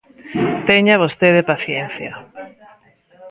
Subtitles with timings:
[0.67, 2.11] Teña vostede paciencia.